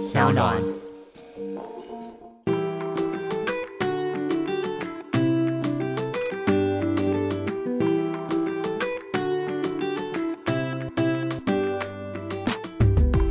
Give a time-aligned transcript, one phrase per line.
[0.00, 0.56] 小暖。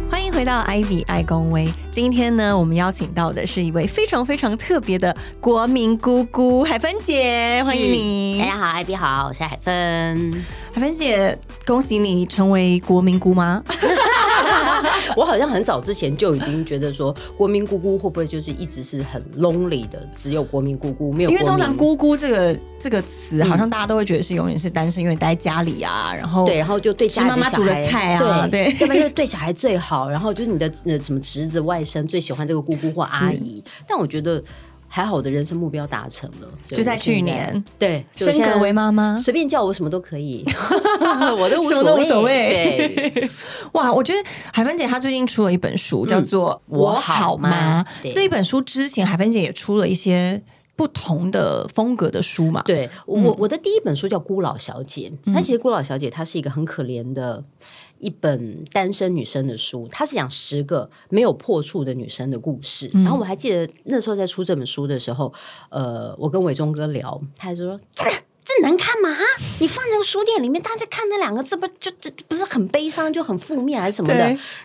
[0.08, 1.74] 欢迎回到 Ivy 爱公威。
[1.90, 8.40] 今天呢，我们邀请到的是一位非常非常特别的国民姑姑海芬姐，欢迎你。
[8.40, 10.32] 大家好，艾比好，我是海芬。
[10.72, 13.64] 海芬姐，恭喜你成为国民姑妈。
[15.16, 21.30] 我好像很早之前就已经觉得说，国民姑姑会不会就是一直是很 lonely 的，只有国民姑姑没有？
[21.30, 33.64] 因为通常“姑姑”这个这个词，好像大家都会觉得是永远是单身，因为待在家里啊，然后对，然后就对家里妈妈煮的菜啊，对，要不然就是对小孩最好，然后就是你的呃什么侄子外甥最喜欢这个姑姑或阿姨。
[33.88, 34.44] 但我觉得。
[34.92, 40.44] 还好我的人生目标达成了，就在去年，对，升格为妈妈，随便叫我什么都可以，
[41.38, 43.12] 我都无所谓。
[43.14, 43.30] 对，
[43.74, 44.20] 哇，我觉得
[44.52, 47.86] 海芬姐她最近出了一本书，叫做《我好吗》。
[48.14, 50.42] 这一本书之前，海芬姐也出了一些
[50.76, 52.64] 不同的风格的书嘛。
[52.64, 57.44] 对我，我的第一本书叫《孤老小姐》，她其实孤老小姐她是一个很可怜的。
[58.00, 62.90] 一本单身女生的书，它是讲十个没有破处的女生的故事。
[62.94, 65.32] 然后我还记得那时候在出这本书的时候，
[65.70, 68.06] 呃，我跟伟忠哥聊，他就说：“这
[68.44, 69.10] 这能看吗？
[69.60, 74.18] 你放在书店里面，大家看那两个字，不就这不是很悲伤，就很负面还是什么的？”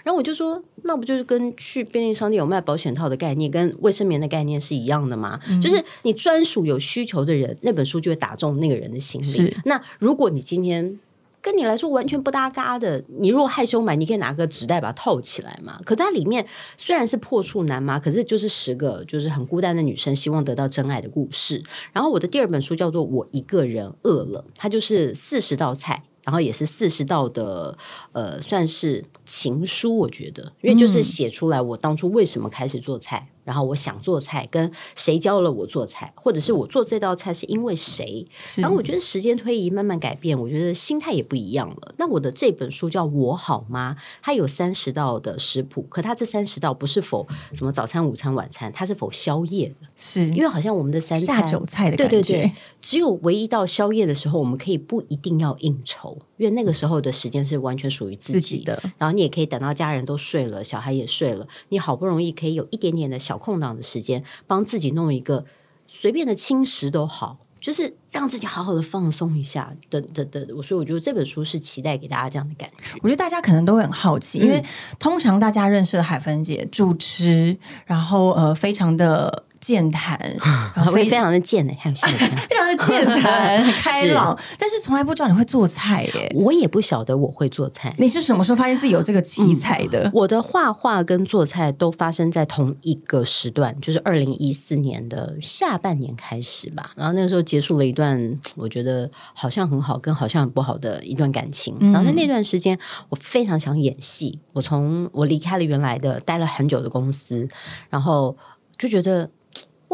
[0.03, 5.41] 然后我就说：“那不就是跟去便利商店有卖保险套的概念，跟卫生棉的概念是一样的吗？
[5.63, 9.57] 就是你专属有需求的人，那本书就会打中那个人的心里。
[9.65, 11.01] 那如果你今天……
[11.45, 13.05] 跟你来说完全不搭嘎的。
[13.07, 15.79] 你如果害羞买，你可以拿个纸袋把它套起来嘛。
[15.85, 16.47] 可它里面
[16.79, 21.63] 虽然是破处男嘛，可是就是十个就是很孤单的女生希望得到真爱的故事。
[21.93, 27.77] 然后我的第二本书叫做《我一个人饿了》，它就是四十道菜，然后也是四十道的
[28.13, 29.99] 呃，算是情书。
[29.99, 33.29] 我觉得，因为就是写出来我当初为什么开始做菜。
[33.45, 38.27] 然后我想做菜，跟谁教了我做菜，或者是我做这道菜是因为谁？
[38.57, 41.95] 然后我觉得时间推移慢慢改变，我觉得心态也不一样了。
[41.99, 43.97] 那我的这本书叫我好吗？
[44.23, 49.87] 它有三十道的食谱，可它这三十道不是否什么早餐、午餐、晚餐，它是否宵夜的？
[49.97, 58.83] 是因为好像我们的三下酒菜的感觉，对对对，只有唯一到宵夜的时候，我们可以不一定要应酬，因为那个时候的时间是完全属于自己的。
[58.99, 63.39] 然后你也可以等到家人都睡了，小孩也睡了，你好不容易可以有一点点的小。
[63.45, 65.45] 空档的时间，帮自己弄一个
[65.87, 69.77] 随便的轻食都好，就是让自己好好的放松一下。
[69.91, 72.99] 的的的，所以我觉得这本书是期待给大家这样的感觉。
[73.03, 74.65] 我觉得大家可能都会很好奇，因为
[74.99, 79.44] 通常大家认识的海芬姐主持，然后呃，非常的。
[79.65, 80.19] 健谈，
[80.77, 81.97] 然后非常的健哎，还有
[82.51, 86.31] 非常的健谈，很 开朗，但是从来不知道你会做菜耶。
[86.35, 87.95] 我也不晓得我会做菜。
[87.99, 90.11] 你是什么时候发现自己有这个奇才的？
[90.13, 96.93] 我的画画跟做菜都发生在同一个时段，就是二零一四年的下半年开始吧。
[96.95, 101.75] 然后那个时候结束了一段 我觉得好像很好，跟好像很不好的一段感情。
[101.81, 104.39] 然后在那段时间，我非常想演戏。
[104.53, 107.49] 我从我离开了原来的待了很久的公司，
[107.89, 108.37] 然后
[108.77, 109.31] 就觉得。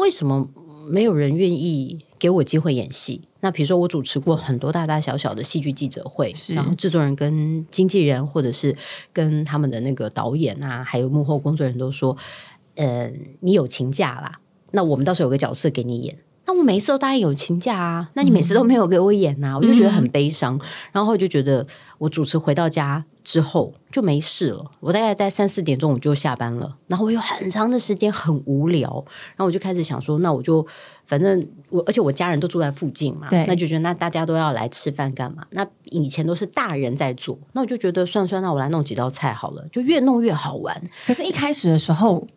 [0.01, 0.49] 为什么
[0.89, 3.21] 没有人愿意给我机会演戏？
[3.41, 8.75] 那比如说，我主持过很多大大小小的戏剧记者会，然后制作人跟经纪人，或者是
[9.13, 12.17] 跟他们的那个导演啊，还有幕后工作人员都说
[12.75, 13.11] ：“呃，
[13.41, 14.39] 你有请假啦，
[14.71, 16.17] 那我们到时候有个角色给你演。”
[16.51, 20.59] 那我每一次都答应有请假啊，那你每次都没有给我演呐，我就觉得很悲伤。
[20.91, 21.65] 然后就觉得
[21.97, 28.89] 我主持回到家之后就没事了，我大概在三四点钟我就下班了，然后我有很长的时间很无聊，
[29.29, 30.67] 然后我就开始想说，那我就
[31.05, 35.43] 反正我而且我家人都住在附近嘛，那就觉得那大家都要来吃饭干嘛？
[35.51, 40.75] 那以前都是大人在做，那我就觉得算算，那我来弄几道菜好了，就越弄越好玩。
[41.07, 42.27] 可是，一开始的时候，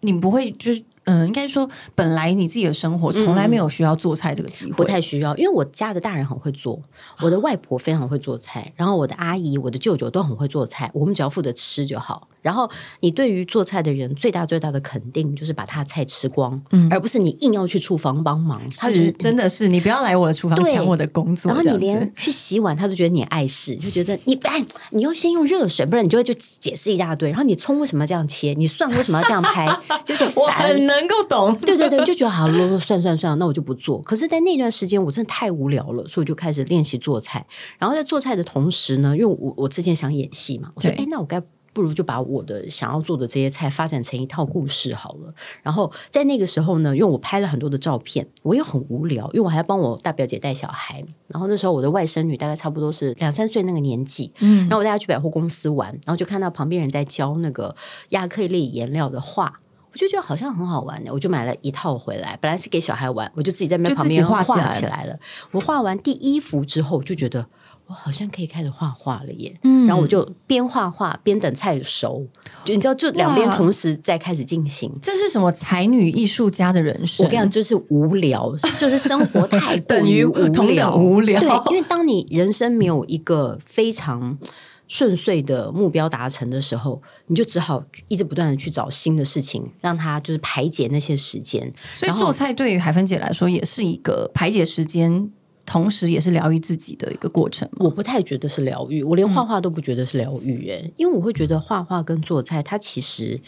[0.00, 0.82] 你不会就是。
[1.06, 6.80] 嗯，应该说，本来你自己的生活从来没有需要做菜这个机会，不太需要，因为我家的大人很会做，
[7.20, 12.28] 我的外婆非常会做菜，然后我的阿姨、我的舅舅都很会做菜，我们只要负责吃就好。
[12.42, 18.60] 然后你对于做菜的人最大最大的肯定就是把他的菜吃光，嗯，而不是你硬要去厨房帮忙。
[18.78, 27.28] 他觉得真的是你不要来我的厨房抢我的工作，然后你连去洗碗他都觉得你碍事，就觉得你哎，你要先用热水，不然你就会就解释一大堆。
[27.30, 28.54] 然后你葱为什么要这样切？
[28.56, 29.66] 你蒜为什么要这样拍？
[30.06, 34.00] 就是我很能够懂，对 对对，就觉得好啰啰算算算，那我就不做。
[34.02, 37.46] 可是，在那段时间我真的太无聊了，所以我就开始练习做菜。
[37.78, 41.42] 然后在做菜的同时呢，因为我我之前想演戏嘛，我说哎，那我该。
[41.72, 45.34] 不如就把我的想要做的这些菜发展成一套故事好了。
[45.62, 51.04] 然后在那个时候呢，因为我拍了很多的照片，我又很无聊，因为我还要帮我大表姐带小孩。
[51.28, 57.76] 然后那时候我的外甥女大概差不多是两三岁那个年纪，嗯，然后我带她去百货公司玩，然后就看到旁边人在教那个
[58.08, 59.60] 亚克力颜料的画。
[59.96, 62.36] 我就觉得好像很好玩的，我就买了一套回来。
[62.38, 65.18] 本来是给小孩玩，我就自己在那旁边画起来了。
[65.52, 67.46] 我画完第一幅之后，就觉得
[67.86, 69.58] 我好像可以开始画画了耶。
[69.62, 72.26] 嗯，然后我就边画画边等菜熟，
[72.62, 74.92] 就你知道，就两边同时在开始进行。
[75.02, 77.24] 这是什么才女艺术家的人生？
[77.24, 80.34] 我跟你讲，就是无聊， 就是生活太过于无
[80.66, 80.94] 聊。
[80.94, 84.36] 无聊，对，因为当你人生没有一个非常。
[84.88, 91.72] 顺遂的目标达成的时候，你就只好一直不断的去找新的事情，让它就是排解那些时间。
[91.94, 95.30] 所以做菜对于海芬姐来说，也是一个排解时间，
[95.64, 97.68] 同时也是疗愈自己的一个过程。
[97.78, 103.40] 我不太觉得是疗愈，我连画画都不觉得是疗愈，哎，因为我会觉得画画跟做菜，它其实。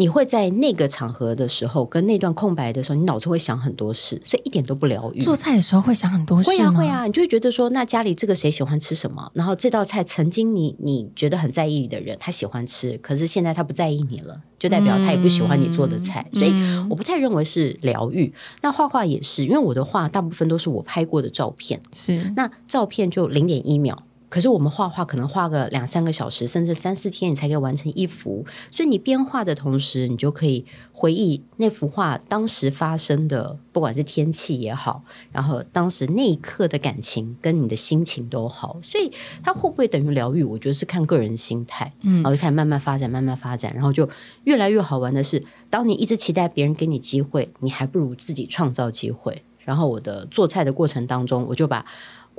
[0.00, 5.20] 你会在那个场合的时候，跟那段空白的时候，你脑子会想很多事，所以一点都不疗愈。
[5.20, 9.30] 做菜的时候会想很多事，会啊会啊，你就会觉得说，那家里这个谁喜欢吃什么？
[9.34, 16.26] 然后这道菜曾经你你觉得很在意的人，他喜欢吃，可是现在他不在意你了，就代表他也不喜欢你做的菜。
[16.32, 16.54] 所以
[16.88, 18.32] 我不太认为是疗愈。
[18.62, 24.02] 那画画也是，因为我的画大部分都是我拍过的照片，是那照片就零点一秒。
[24.30, 28.46] 可是我们画画可能画个两三个小时，甚至三四天，你才可以完成一幅。
[28.70, 38.78] 所以你边画的同时，你就可以回忆那幅画当时发生的，不管是天气也好，然后当时那一刻的感情跟你的心情都好。
[38.82, 39.10] 所以
[39.42, 40.44] 它会不会等于疗愈？
[40.44, 41.92] 我觉得是看个人心态。
[42.02, 44.08] 嗯，然后就开始慢慢发展，慢慢发展，然后就
[44.44, 49.42] 越来越好玩的是，当你一直期待别人给你机会，你还不如自己创造机会。
[49.64, 51.84] 然后我的做菜的过程当中，我就把。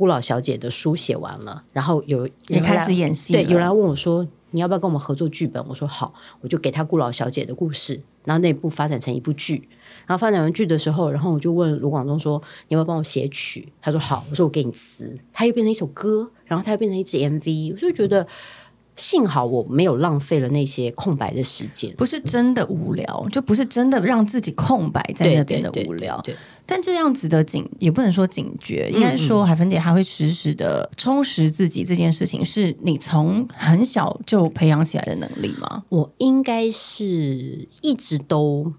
[0.02, 3.34] 孤老小姐的书写完了，然后有也开始演戏。
[3.34, 6.12] 对，有人问我说：“你要不要跟我们合作剧本？”我说：“好。”
[6.42, 9.70] 我就给他孤老小姐的故事，然后那部发展成一部剧。
[10.08, 17.74] 然后发展完剧的时候，然后我就问卢广仲说：“你要不要帮我写曲？”他说：“好。”我说：“我给你词。”他又变成一首歌，然后他又变成一支 MV。
[17.74, 18.26] 我就觉得。
[18.96, 26.24] 幸好我没有浪费了那些空白的时间，不是真的无聊，就不是真的让自己空白在那边的无聊。
[26.66, 31.84] 但这样子的警也不能说警觉，应该说海芬姐还会时时的充实自己。
[31.84, 35.84] 这件事情是你从很小就培养起来的能力吗？
[35.90, 38.72] 我应该是一直都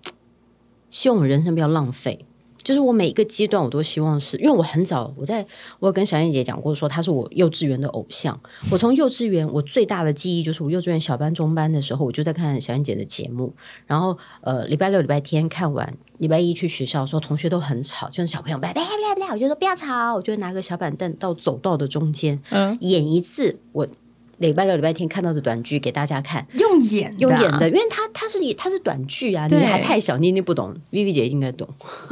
[0.88, 2.24] 希望我人生不要浪费。
[2.62, 5.44] 就是我每一个阶段，我都希望是因为我很早，我在
[5.78, 8.38] 我有跟小燕姐讲过，说她是我幼稚园的偶像。
[8.70, 13.52] 我从幼稚园，我最大的记忆就是我幼稚园小班、中班的时候，我就在看小燕姐的节目。
[13.86, 23.86] 然后呃，礼拜六、礼拜天看完，礼拜一去学校，说同学都很吵，就是小朋友，叭叭叭叭，我就说不要吵，我就拿个小板凳到走道的中间，嗯，演一次我。
[24.38, 31.68] 礼拜六、礼拜天看到的短剧给大家看，用演用演的，因为他他是他是短剧啊，你还太小，你你不懂，Vivi 姐应该懂，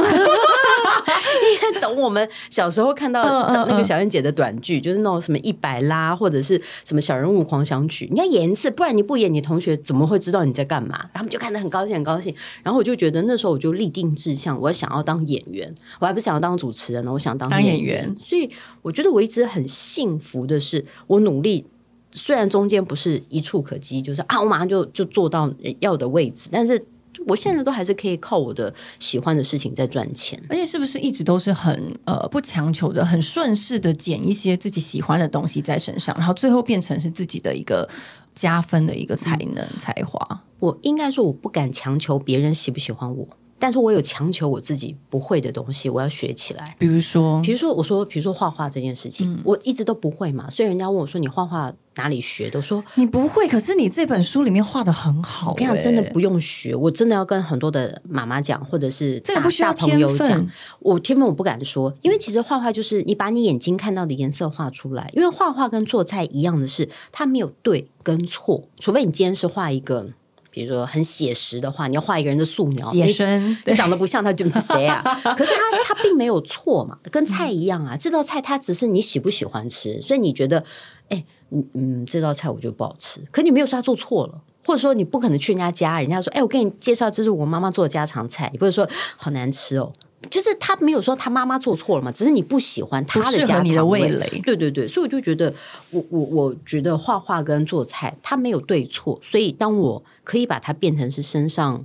[1.53, 1.97] 应该懂。
[2.01, 3.23] 我们小时候看到
[3.67, 11.07] 那个小燕姐的短剧，就是那种什么一百拉或者是什么小人物狂想曲，你要演一次，不然你不演，你同学怎么会知道你在干嘛？
[11.13, 12.35] 他们就看得很高兴，很高兴。
[12.63, 18.17] 然后我就觉得那时候我就立定志向，我想要当演员，我还不想要当主持人呢，我想当演员。
[18.19, 18.51] 所以
[18.83, 21.67] 我觉得我一直很幸福的是，我努力。
[22.13, 25.49] 虽然中间不是一触可及，就是啊，我马上就就坐到
[25.79, 26.83] 要的位置，但是
[27.27, 30.41] 我现在都还是可以靠我的喜欢的事情在赚钱。
[30.49, 37.89] 而且是不是一直都是很呃不强求的，很顺势的捡一些自己喜欢的东西在身上，然后最后变成是自己的一个
[38.35, 40.43] 加分的一个才能才华。
[40.59, 43.29] 我应该说，我不敢强求别人喜不喜欢我。
[43.61, 46.77] 但是我有强求我自己不会的东西，我要学起来。
[46.79, 50.49] 比如说，比如说，我说，比如说画画这件事情，我一直都不会嘛。
[50.49, 60.51] 所以人家问我说：“你画画哪里学的？”我说：“你不会，可是你这本书里面画的很好。”我跟你讲，真的不用学，我真的要跟很多的妈妈讲，或者是这个不需要朋友讲。
[60.79, 65.11] 我天分我不敢说，因为其实画画就是你把你眼睛看到的颜色画出来。
[65.15, 70.09] 因为画画跟做菜一样的是，它没有对跟错，除非你今天是画一个。
[70.51, 75.01] 比如说很写实的话，你要画一个人的素描，写生，你长得不像他就是谁啊？
[75.37, 77.97] 可是他他并没有错嘛， 跟菜一样啊。
[77.97, 80.65] 这道菜它只是你喜不喜欢吃，所以你觉得，
[81.09, 83.21] 哎，嗯嗯，这道菜我觉得不好吃。
[83.31, 89.93] 可你没有说他做错了，或者说你不可能去人家家，人家说，哎，我给你介绍，这是我妈妈做的家常菜，你不会说好难吃哦。
[90.29, 94.29] 就是他没有说他妈妈做错了嘛，只是你不喜欢他的家常味蕾。
[94.45, 95.53] 对对对，所以我就觉得，
[95.91, 99.19] 我我我觉得画画跟做菜，它没有对错。
[99.23, 101.83] 所以当我可以把它变成是身上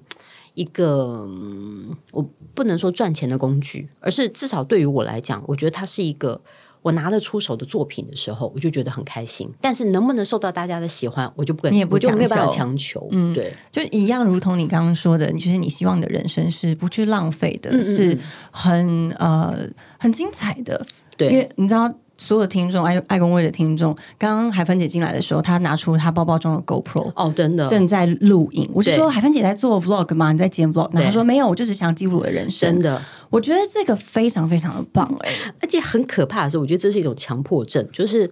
[0.53, 1.29] 一个，
[2.11, 6.41] 我不能说赚钱的工具，而是至少对于我来讲，我觉得它是一个
[6.85, 9.51] 我拿得出手的作品的时候，我就觉得很开心。
[9.59, 13.07] 但是能不能受到大家的喜欢，我就不你也不没有办法强求。
[13.09, 18.15] 嗯，对，就一样，如同你刚刚说的，其实你希望你的人生是不去浪费的，是
[18.51, 20.85] 很呃很精彩的。
[21.17, 21.91] 对，因为你知道。
[22.17, 28.69] 所有的听众，爱爱公会的听众，刚刚海芬姐进来的时候，她拿出她包包中的 GoPro，哦，真的正在录影。
[28.73, 30.31] 我就说海芬姐在做 Vlog 吗？
[30.31, 30.91] 你在剪 Vlog？
[30.93, 32.71] 她说没有，我就是想记录我的人生。
[32.71, 35.31] 真的，我觉得这个非常非常的棒哎，
[35.61, 38.29] 而且很可怕的是，我觉得这是一种强迫症，就是。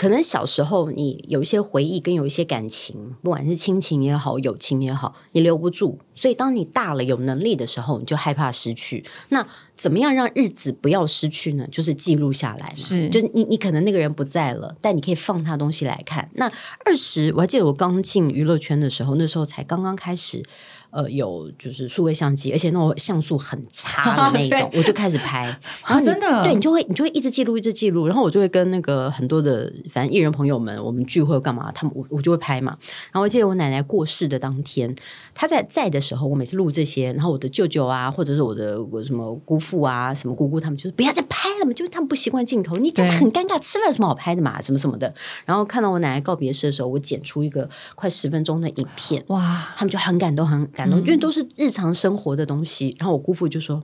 [0.00, 9.04] 可能小时候你有一些回忆跟有一些感情，不管是亲情也好，友情也好，你留不住，所以当你大了有能力的时候，你就害怕失去。
[9.28, 11.66] 那怎么样让日子不要失去呢？
[11.70, 12.74] 就是记录下来嘛。
[12.74, 16.30] 是，就是你你可能那个人不在了，但你可以放他东西来看。
[16.32, 16.50] 那
[16.86, 20.42] 二十，我还记得我刚进娱乐圈的时候，那时候才刚刚开始。
[20.90, 25.44] 呃，有就是数位相机，而且那种像素很差 的那种，我就开始拍。
[25.86, 28.06] 然后真的，对你就会你就会一直记录，一直记录。
[28.06, 32.76] 然后我就会跟那个很多的反正艺人朋友们，我们聚会干嘛，他们我我就会拍嘛。
[33.12, 34.94] 然后我记得我奶奶过世的当天，
[35.34, 41.39] 她在在的时候，我每次录这些，然后我的舅舅啊，或者是我的什么姑父啊，什么姑姑，他们就是不要再拍
[41.74, 45.14] 就是他们不习惯镜头，你真的很尴尬，吃了什么好拍的嘛，什么什么的。
[45.44, 51.46] 然后看到我奶奶告别式的时候，我剪出一个快十分钟的影片，哇，他们就很感动，很感动，因为都是。
[51.56, 53.82] 日常生活的东西，然后我姑父就说：“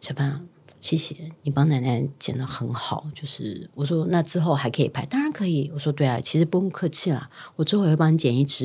[0.00, 0.46] 小潘，
[0.80, 8.64] 谢谢你帮奶奶剪的很好。”就是我说：“那之后还可以拍，当然可以。”我说：“对啊，其实不用客气啦，我之后也会帮你剪一支。”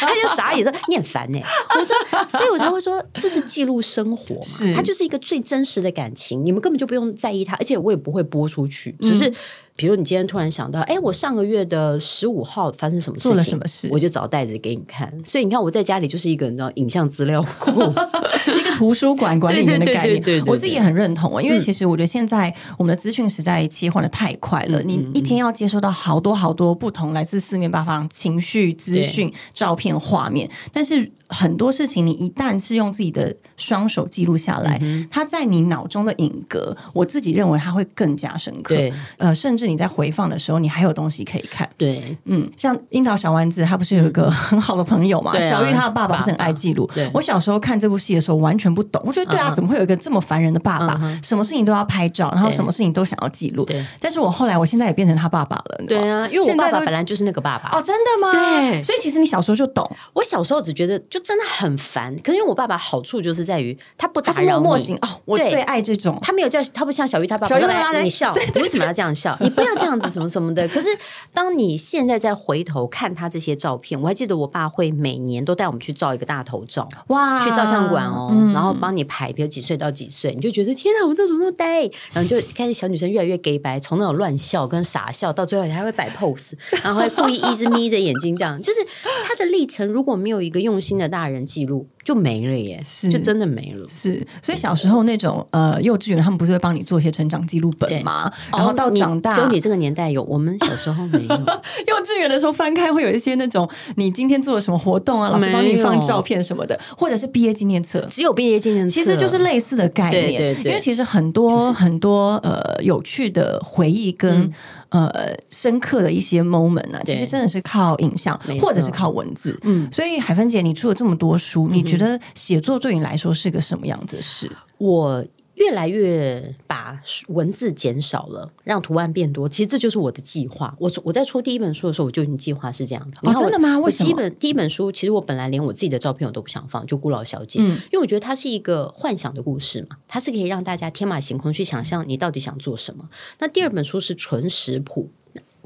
[0.00, 1.40] 他就傻眼说：“你很烦呢。”
[1.78, 1.96] 我说
[2.28, 9.32] ：“所以我才会说这是记录生活嘛，它就是一个最真实的感情，你们根本就不用在意它，而且我也不会播出去，只是。”
[9.76, 13.30] 比如你今天突然想到，哎，我上个月的十五号发生什么事情？
[13.30, 13.88] 做了什么事？
[13.92, 15.12] 我就找袋子给你看。
[15.24, 17.82] 所以你看，我在家里就是一个你知道影像资料库，
[18.58, 20.42] 一个图书馆管理员的概念。
[20.46, 31.12] 我自己也很认同啊，因为其实我觉得现在我们的资讯时代切换的太快了，你一天要接收到好多好多不同来自四面八方情绪、资讯、照片、画面，但是。
[31.28, 34.80] 很多事情，你一旦是用自己的双手记录下来，
[35.10, 38.76] 它在你脑中的影格，我自己认为它会更加深刻。
[38.76, 41.68] 对，呃，甚至你在回放的时候，你还有东西可以看。
[41.76, 45.38] 对，嗯，像樱桃小丸子，他不是有一个 很好的朋友嘛？
[45.40, 46.88] 小玉他的爸爸不是很爱记录。
[47.12, 49.02] 我小时候看这部戏的时候，完全不懂。
[49.04, 51.00] 我觉得对啊，怎么会有一个这么烦人的爸爸？
[51.22, 53.64] 什么事情都要拍照，然后什么事情都想要记录。
[53.64, 55.84] 对但是我后来，我现在也变成他爸爸了。
[55.86, 57.70] 对啊，因为我爸爸本来就是那个爸爸。
[57.76, 58.32] 哦，真的吗？
[58.32, 58.82] 对。
[58.82, 59.88] 所以其实你小时候就懂。
[60.12, 60.96] 我小时候只觉得。
[61.08, 69.36] 就真的很烦，可是因为我爸爸好处就是在于他不打扰你哦，我最爱这种，他没有叫他不像小玉他爸爸小玉爸爸你笑，你为什么要这样笑？
[69.40, 70.66] 你不要这样子什么什么的。
[70.68, 70.88] 可是
[71.32, 81.80] 当你现在再回头看他这些照片，我还记得我爸会每年都带我们去照一个大头照，哇，去照相馆哦，然后帮你排，比如几岁到几岁，你就觉得天哪，我都怎么那么呆？
[82.12, 86.52] 然后就看见小女生越来越 gay 白，从那种乱笑跟傻笑到最后还会摆 pose，
[86.84, 88.80] 然后还故意一直眯着眼睛这样，就是
[89.24, 91.06] 他的历程如果没有一个用心的。
[91.06, 93.08] 大人记录就没了耶，是。
[93.08, 93.84] 就真的没了。
[93.88, 98.32] 是，所以小时候那种呃幼稚园，他们不是会帮你做一些成长记录本吗？
[98.52, 101.34] 然后到长大，只有你这个年代有，我们小时候没有。
[101.88, 110.40] 幼稚园的时候翻开会有一些那种你今天做了什么活动啊，老师帮你放照片什么的，或者是毕业纪念册，只有毕业纪念册，其实就是类似的概念。
[110.40, 114.48] 对对，因为其实很多很多呃有趣的回忆跟
[114.90, 115.10] 呃
[115.50, 119.58] 深刻的一些 moment 呢，其实真的是靠影像或者是靠文字。
[119.64, 124.50] 嗯，所以海芬姐，你出了这么多书，你觉得写作对你来说是个什么样子的事？
[124.78, 125.24] 我
[125.54, 129.48] 越来越把文字减少了，让图案变多。
[129.48, 130.76] 其实这就是我的计划。
[130.78, 133.30] 我我在出第一本书的时候，我就已经计划是这样的。
[133.30, 133.78] 哦，真的吗？
[133.78, 143.08] 我基本第一本书，其实我本来连我自己的照片我都不想放，就《孤老小姐》，因为我觉得它是一个幻想的故事嘛，它是可以让大家天马行空去想象你到底想做什么。
[143.38, 145.10] 那第二本书是纯食谱。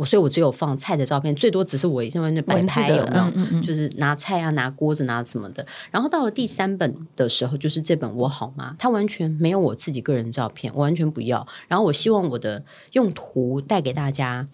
[0.01, 3.61] 我所以，我只有放菜的照片，最多只是我现在那摆拍有没有？
[3.61, 5.67] 就是拿菜啊，拿锅子，拿什么的。
[5.91, 11.47] 然后到了第三本的时候，就是这本《我好吗》，它完全没有我自己个人照片，我完全不要。
[11.69, 14.49] 然后我希望我的用图带给大家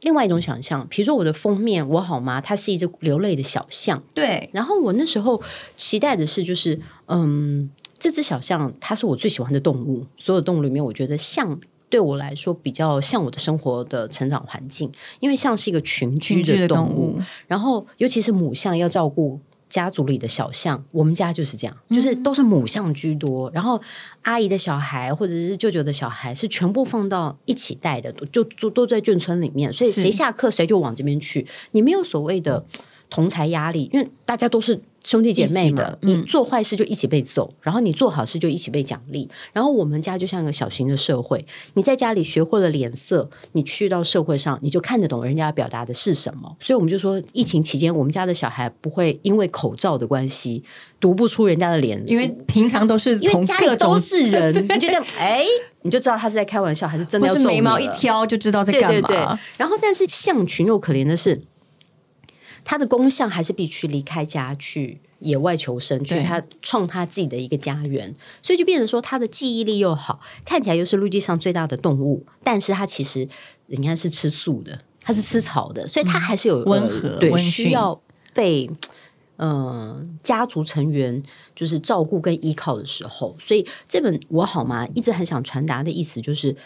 [0.00, 4.02] 另外一种想象，比如说我的封面《我好吗》，它是一只流泪的小象。
[4.14, 4.50] 对。
[4.52, 5.42] 然后我那时候
[5.74, 11.58] 期待的是，就是嗯，这只小象它是我最喜欢的动物，所有动物里面，我觉得象。
[11.88, 14.90] 对我来说，比较像我的生活的成长环境，
[15.20, 23.80] 因为像是一个群居的动物，然后尤其是母象要照顾家族里的小象，我们家就是这样，就是都是母象居多，然后
[24.22, 32.64] 阿姨的小孩或者是舅舅的小孩是全部放到一起带的，就都都在眷村里面，所以谁下课谁就往这边去，你没有所谓的
[33.08, 34.80] 同才压力，因为大家都是。
[35.06, 39.30] 兄弟姐妹嘛，你做坏事就一起被揍，然后你做好事就一起被奖励。
[39.52, 46.56] 然后我们家就像一个小型的社会，你在家里学会了脸色，你去到社会上，你就看得懂人家表达的是什么。
[46.58, 50.64] 所以我们就说，疫情期间，我们家的小孩不会因为口罩的关系
[50.98, 55.44] 读不出人家的脸，因为平常都是从各种都是人， 你就这样，哎，
[55.82, 59.38] 你就知道他是在开玩笑还是真的要是眉毛一挑就知道在干嘛。
[59.56, 61.40] 然后，但是象群又可怜的是。
[62.68, 73.28] 他的功效还是必须离开家去野外求生，去他创他自己的一个家园，所以就变成说他的记忆力又好，看起来又是陆地上最大的动物，但是它其实
[73.66, 78.00] 你看是吃素的，它是吃草的，所以它还是有温和，对，需要
[78.34, 78.68] 被
[79.36, 81.22] 嗯家族成员
[81.54, 84.84] 就是照顾跟依靠的时候，所以这本我好吗？
[84.92, 86.56] 一直很想传达的意思就是。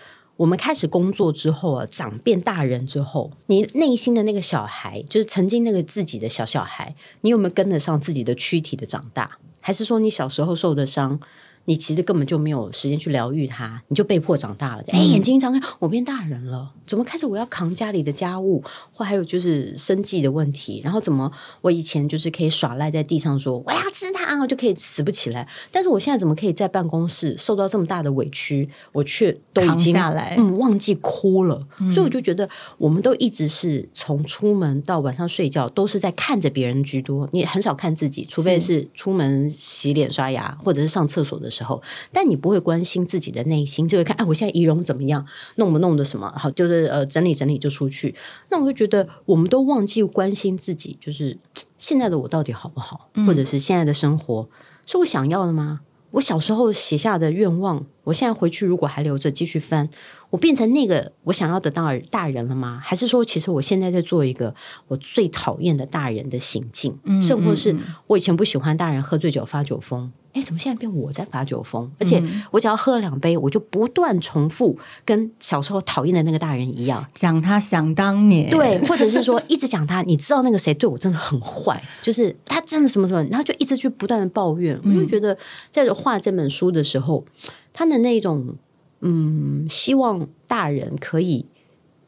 [0.40, 9.38] 我们开始工作之后啊，长变大人之后，你内心的那个小孩，就是曾经那个自己的小小孩，你有没有跟得上自己的躯体的长大？
[9.60, 11.20] 还是说你小时候受的伤？
[11.66, 14.84] 你其实根本就没有时间去疗愈他，你就被迫长大了。
[14.88, 20.80] 哎，眼睛一张开，我变大人了，怎么开始我要扛家里的家务，或还有就是生计的问题？
[20.82, 25.46] 然后怎么我以前就是可以耍赖在地上说我要吃它，我就可以死不起来？
[25.70, 31.64] 但是我现在怎么可以在办公室受到这么大的委屈，我却都已经下来，嗯，忘记哭了。
[31.92, 32.48] 所以我就觉得，
[32.78, 41.49] 我们都一直是从出门到晚上睡觉，都是在看着别人居多，你很少看自己，除非是出门洗脸刷牙或者是上厕所的。
[41.50, 45.26] 时候，但你不会关心自己的内心，就会看哎，我现在仪容怎么样，
[45.56, 48.14] 弄不弄的什么好，就是呃整理整理就出去。
[48.50, 51.36] 那我会觉得，我们都忘记关心自己，就是
[51.76, 54.48] 现在的我到底好不好，或者是现在的生活
[54.86, 55.80] 是我想要的吗？
[56.12, 59.88] 我小时候写下的愿望，我现在回去如果还留着继续翻。
[60.30, 62.80] 我变成那个我想要的大大人了吗？
[62.82, 64.54] 还是说，其实我现在在做一个
[64.86, 66.96] 我最讨厌的大人的行径？
[67.02, 71.90] 嗯甚或是我以前不喜欢大人喝醉酒发酒疯，哎，怎么现在变我在发酒疯？
[71.98, 72.22] 而且
[72.52, 84.80] 我只要喝了两杯，我就不断重复跟小时候讨厌的那个大人一样，讲他想当年，对，或者是说一直讲他，你知道那个谁对我真的很坏，就是他真的什么什么，然后就一直去不断的抱怨。
[84.84, 85.36] 我就觉得
[85.72, 87.24] 在画这本书的时候，
[87.72, 88.54] 他的那种。
[89.00, 91.46] 嗯，希望大人可以。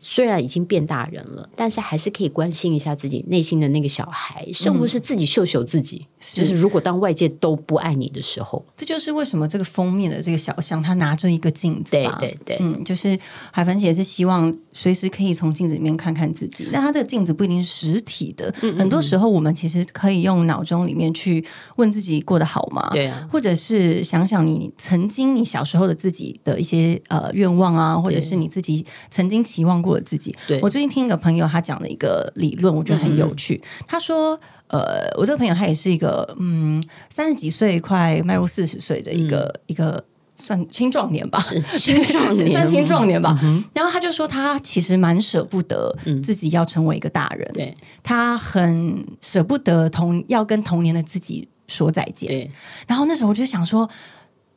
[0.05, 6.05] 虽然已经变大人了，但是还是可以关心一下自己内心的那个小孩，甚至是自己秀秀自己。
[6.19, 11.93] 就是如果当外界都不爱你的时候，这就是为什么这个封面的这个小象，他拿着一个镜子。
[11.93, 13.17] 对对对，嗯，就是
[13.53, 16.69] 海凡姐是希望随时可以从镜子里面看看自己。
[16.73, 21.45] 那他这个镜子不一定是实体的，很多时候我们其实可以用脑中里面去
[21.77, 22.89] 问自己过得好吗？
[22.93, 29.92] 对啊，或者是想想你曾经你小时候的自己的一些呃愿望啊，或者是你自己曾经期望过。
[29.93, 33.63] 我自己，我最近听一个朋友他讲了一个理论，我觉得很有趣。
[33.87, 40.03] 他说，呃，我这个朋友他也是一个嗯三十几岁快迈入四十岁的一个一个
[40.39, 43.39] 算青壮年吧， 青壮年算青壮年吧。
[43.75, 52.29] 然后他就说，他其实蛮舍不得自己要成为一个大人，对他很舍不得同要跟童年的自己说再见。
[52.29, 52.51] 对，
[52.87, 53.89] 然后那时候我就想说。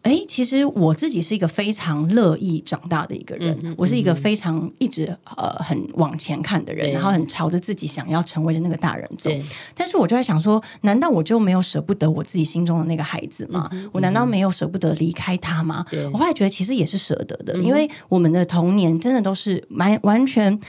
[0.05, 9.31] 哎，其实我自己是一个非常乐意长大的一个人，我是一个非常一直呃很往前看的人，然后很朝着自己想要成为的那个大人走。
[9.73, 13.67] 但是我就在想说，难道我就没有舍不得我自己心中的那个孩子吗？
[13.91, 15.83] 我难道没有舍不得离开他吗？
[16.13, 20.59] 我后来觉得其实也是舍得的，因为我们的童年真的都是蛮完全。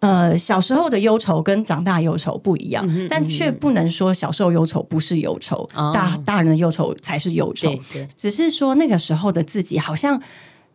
[0.00, 7.68] 呃，小时候的忧愁跟长大忧愁不一样，但却不能说小时候忧愁不是忧愁，大大人的忧愁才是忧愁。
[8.16, 10.20] 只是说那个时候的自己好像。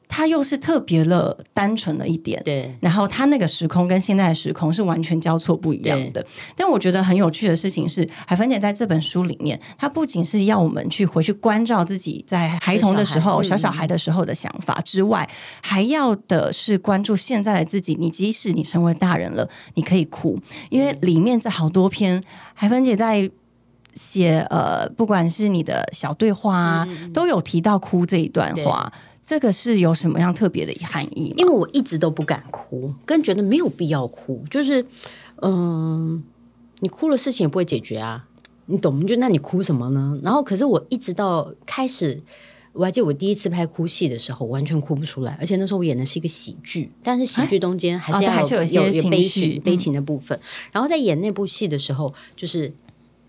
[0.08, 2.74] 他又是特别的单纯了一点，对。
[2.80, 6.26] 然后他那个时空跟现在的时空是完全交错不一样的。
[6.56, 15.28] 但我觉得很有趣的事情是，海芬姐在这本书里面，她不仅是要我们去回去关照自己在孩童的时候、小小孩的时候的想法之外，
[15.62, 17.96] 还要的是关注现在的自己。
[18.00, 20.39] 你即使你成为大人了，你可以哭，
[20.70, 23.30] 因为里面这好多篇海芬姐在
[23.94, 28.91] 写，呃，不管是你的小对话啊，都有提到哭这一段话。
[29.26, 31.34] 这个是有什么样特别的含义？
[31.36, 34.86] 因为我一直都不敢哭，跟觉得没有必要哭，就是
[35.42, 36.24] 嗯，
[36.82, 38.28] 你哭了事情也不会解决啊，
[38.68, 40.20] 你懂就那你哭什么呢？
[40.22, 42.22] 然后可是我一直到开始，
[42.74, 50.40] 我还记得我第一次拍哭戏的时候，完全哭不出来，而且那时候我演的是一个喜剧，但是喜剧中间还是要有有些悲情悲情的部分。
[50.72, 52.72] 然后在演那部戏的时候，就是。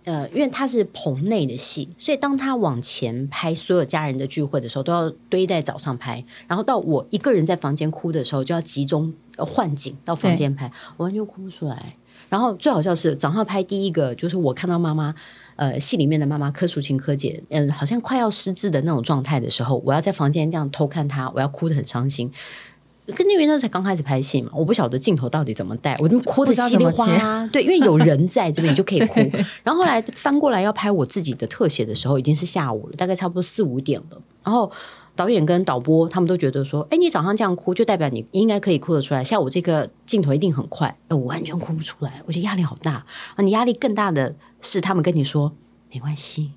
[0.07, 6.25] 呃，因为他是棚内的戏，所以当他往前拍所有家人的聚会的时候，都要堆在早上拍。
[6.47, 11.97] 然后到我一个人在房间哭的时候，就要集中换景到房间拍，完全哭不出来。
[12.29, 15.13] 然后最好笑是早上拍第一个，就是我看到妈妈，
[15.57, 22.33] 呃，戏里面的妈妈柯淑琴柯姐，嗯，好像快要失智的那种状态的时候，我要在房间这样偷看她，我要哭得很伤心。
[23.15, 27.49] 跟那边那才刚开始拍戏嘛，我不晓得镜头到底怎么带，我就哭的稀里哗啦。
[27.53, 29.21] 对，因为有人在这边，你就可以哭。
[29.63, 34.21] 然后后来翻过来要拍我自己的特写的时候，已经是下午了，大概差不多四五点了。
[34.43, 34.71] 然后
[35.15, 39.23] 导演跟导播他们都觉得说，哎，你早上这样哭，就代表你应该可以哭得出来。
[39.23, 43.05] 下午这个镜头一定很快，我完全哭不出来，我觉得压力好大。
[43.35, 45.53] 啊，你压力更大的是他们跟你说，
[45.93, 46.51] 没关系，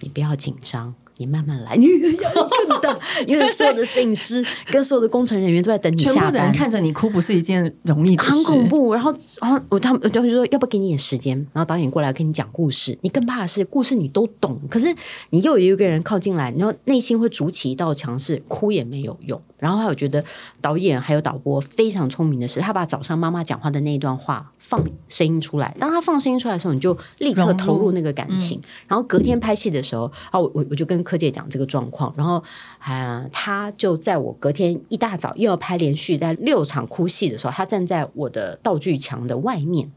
[0.00, 0.94] 你不要紧张。
[1.20, 6.32] 你慢慢来，你更大，因为所有的摄影师跟所有的工程人员都在等你下班。
[6.32, 8.94] 的人看着你哭，不是一件容易的事，很恐怖。
[8.94, 11.36] 然后，然后我他们就会说，要不给你点时间？
[11.52, 12.96] 然后导演过来跟你讲故事。
[13.02, 13.62] 你更怕的是。
[13.66, 14.94] 故事你都懂，可是。
[15.28, 18.42] 你又有一个人靠近来，然后内心会筑起一道墙，是。
[18.48, 19.38] 哭也没有用。
[19.58, 20.24] 然后还有觉得
[20.62, 25.76] 导演还有导播非常聪明的是，他把早上妈妈讲话的那一段话放声音出来。
[25.78, 28.58] 当他放声音出来的时候，你就立刻投入那个感情。
[28.88, 32.40] 然后隔天拍戏的时候，啊，我我就跟柯姐讲这个状况，然后
[32.78, 39.90] 啊，他就在我隔天一大早又要拍连续在六场哭戏的时候，他站在我的道具墙的外面，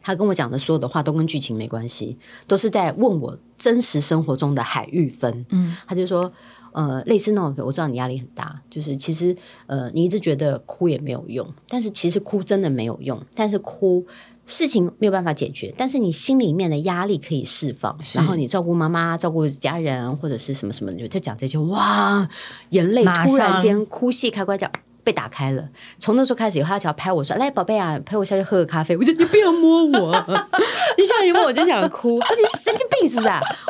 [0.00, 2.16] 他跟我讲的所有的话都跟剧情没关系，
[2.46, 5.44] 都是在问我真实生活中的海玉芬。
[5.50, 6.32] 嗯，他就说。
[6.74, 14.02] 呃，类似那种，我知道你压力很大，就是其实呃，你一直觉得哭也没有用，但是其实哭真的没有用，但是哭
[14.46, 22.28] 事情没有办法解决，但是你心里面的压力可以释放，然后你照顾妈妈、照顾家人或者是什么什么，就讲这些，哇，
[22.70, 24.70] 眼泪突然间哭戏开关掉。
[25.04, 30.12] 被打开了，从那时候开始，以后他只要拍我说：“来，宝贝啊，陪我下去喝个咖啡。”我说：“你不要摸我，
[30.96, 33.28] 你下一摸我就想哭，而且神经病是不是？”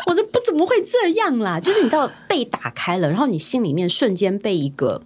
[0.09, 5.01] 我说：“不怎么会这样啦？”就是你知道被打开了，然后你心里面瞬间被一个。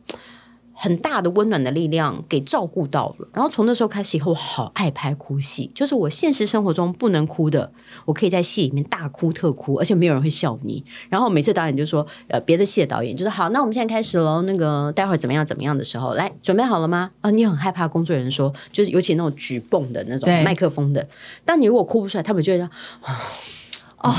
[0.78, 7.72] 很大的温暖的力量给照顾到了，然后从那时候开始以后，我好爱拍哭戏，就是我现实生活中不能哭的，
[8.04, 10.84] 我可以在戏里面大哭特哭，而且没有人会笑你。
[11.08, 17.10] 然后每次导演就说，呃，别的戏的导演就是好，那我们现在开始喽，那个待会儿怎么样怎么样的时候，来准备好了吗？
[17.22, 21.08] 啊，你很害怕工作人员说，就是尤其那种举泵的那种麦克风的，
[21.46, 22.68] 但你如果哭不出来，他们就会说，
[23.98, 24.12] 哦。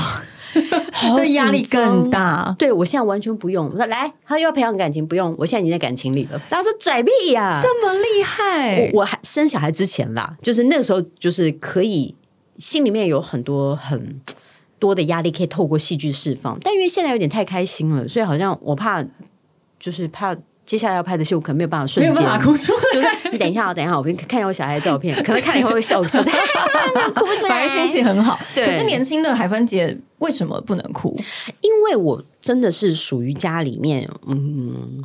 [1.16, 2.54] 这压力更大。
[2.58, 3.70] 对我现在完全不用。
[3.70, 5.34] 我说来，他又要培养感情，不用。
[5.38, 6.38] 我现在已经在感情里了。
[6.48, 8.90] 大家说拽屁呀，这么厉害！
[8.92, 12.14] 我我还生小孩之前啦，就是那个时候，就是可以
[12.58, 14.20] 心里面有很多很
[14.78, 16.58] 多的压力，可以透过戏剧释放。
[16.62, 19.04] 但因为现在有点太开心了，所以好像我怕，
[19.78, 20.36] 就是怕。
[20.68, 22.80] 接下来要拍的戏，我可能没有办法瞬间哭出来。
[22.92, 28.38] 就是你等一下，等一下，我给你看一下我小孩的照片，可 能看了以后会笑笑，哭不出来， 反而心情很好。
[28.54, 31.18] 可是年轻的海芬姐为什么不能哭？
[31.62, 35.02] 因为我真的是属于家里面，嗯，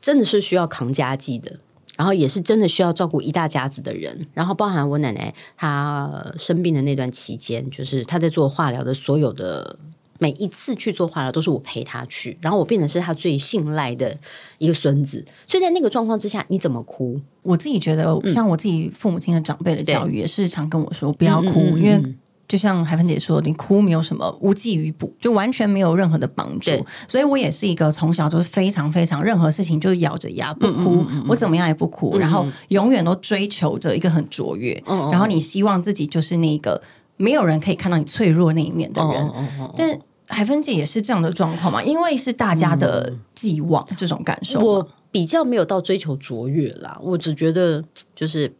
[0.00, 1.58] 真的是需要扛家计的，
[1.98, 9.78] 然后也是真的需要照顾一大家子的人，然后包含我奶奶她生病的那段期间，就是她在做化疗的所有的。
[10.22, 14.14] 每一次去做化疗都是我陪他去，然后我变成是他最信赖的
[14.58, 17.18] 一个孙子，所以在那个状况之下，你怎么哭？
[17.40, 21.98] 我自己觉得，像我自己父母亲的长辈的教育也是常跟我说不要哭，因为
[22.46, 26.70] 就像海芬姐说，你哭没有什么无济于补，就完全没有任何的帮助。
[27.08, 36.82] 所以我也是一个从小就是非常非常任何事情就是咬着牙不哭，我怎么样也不哭，然后永远都追求着一个很卓越，然后你希望自己就是那个
[37.16, 39.32] 没有人可以看到你脆弱那一面的人，
[39.74, 39.98] 但。
[40.30, 41.82] 海芬姐也是这样的状况嘛？
[41.82, 44.60] 因为是大家的寄望，这种感受。
[44.60, 48.52] 我比较没有到追求卓越啦，我只觉得就是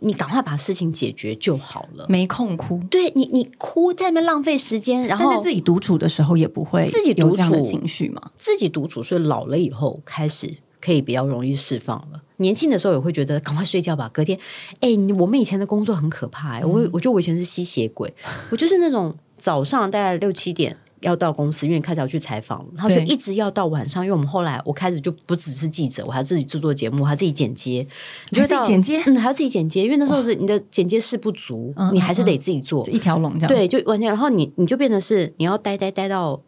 [0.00, 2.78] 你赶快把事情解决就好了，没空哭。
[2.90, 8.30] 对你，你哭在那边浪费时间，然后但是自己独处的时候也不会自己独处情绪嘛？
[8.38, 12.20] 自己独处，所以老了以后开始可以比较容易释放了。
[12.36, 14.38] 年轻的时候也会觉得赶快睡觉吧，隔天
[14.80, 18.12] 哎，我们以前的工作很可怕，我我觉得我以前是吸血鬼，
[18.50, 20.76] 我就是那种早上大概六七点。
[21.04, 24.04] 要到公司，因为开始要去采访，然后就一直要到晚上。
[24.04, 27.86] 因为我们后来我开始就不只是记者，我还自己制作节目，还自己剪接。
[28.30, 29.02] 你觉得自己剪接？
[29.06, 33.48] 嗯，还要自己剪接，因为那时候是你的剪接室不足，你还是得自己做一条龙这样。
[33.48, 34.08] 对，就完全。
[34.08, 36.40] 然后你你就变成是你要待待待到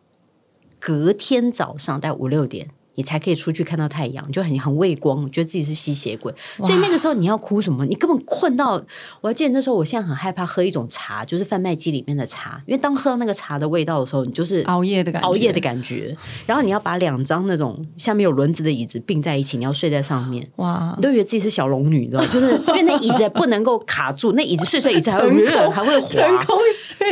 [0.81, 2.69] 隔天早上，待五六点。
[2.96, 6.35] 你才可以出去看到太阳，就很很畏光，觉得自己是吸血鬼。
[6.59, 7.87] 所以那个时候你要哭什么？
[7.87, 8.82] 你根本困到，
[9.20, 16.16] 我还记得那时候，我现在很害怕喝一种茶，就是贩卖机里面的茶，因为当喝到那个茶的味道的时候，你就是熬夜的感觉，熬夜的感觉。
[16.46, 20.48] 然后你要把两张那种下面有轮子的椅子并在一起，你要睡在上面。
[20.56, 22.28] 哇，你都觉得自己是小龙女，你知道吗？
[22.32, 26.09] 就是因为那椅子不能够卡住，那椅子睡睡椅子还会还会滑，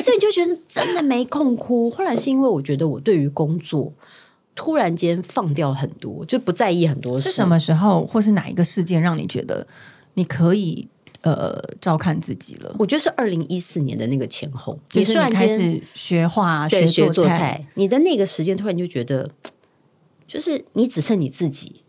[0.00, 1.90] 所以你就觉得真的没空哭。
[1.90, 3.92] 后来是因为我觉得我对于工作。
[4.54, 7.18] 突然间放掉很多，就不在意很多。
[7.18, 9.66] 是什么时候，或是哪一个事件让你觉得
[10.14, 10.88] 你可以
[11.22, 12.74] 呃照看自己了？
[12.78, 19.30] 我觉得是二零一四年的那个前后，你突然开始学画、学做菜，你的那个时间突然就觉得，
[20.26, 21.82] 就是你只剩你自己。